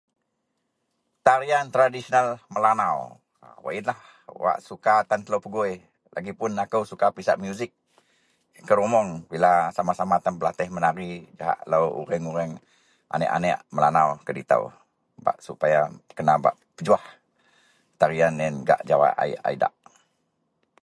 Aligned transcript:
Tarian 1.25 1.65
tradisional 1.75 2.27
melanau 2.55 2.99
wak 3.63 3.73
iyenlah 3.75 3.99
wak 4.45 4.57
suka 4.69 4.93
tan 5.09 5.21
telo 5.25 5.37
pegoi 5.45 5.73
lageipuon 6.13 6.53
ako 6.63 6.77
suka 6.91 7.07
pisak 7.15 7.39
musik, 7.43 7.71
kerumong 8.67 9.09
bila 9.31 9.51
sama-sama 9.77 10.15
tan 10.23 10.33
belatih 10.39 10.69
menari 10.75 11.09
jahak 11.39 11.59
oreng-oreng 12.03 12.51
anek-anek 13.15 13.57
melanau 13.75 14.07
kedito. 14.27 14.59
Bak 15.25 15.37
supaya 15.47 15.79
kena 16.17 16.33
bak 16.43 16.55
pejuwah 16.75 17.03
tarian 17.99 18.35
iyen 18.41 18.55
gak 18.69 18.83
jawai 18.89 19.11
a 19.45 19.47
idak. 19.55 19.73